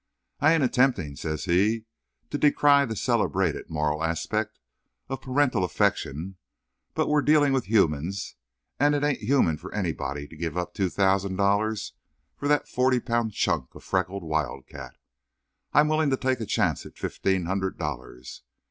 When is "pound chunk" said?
12.99-13.75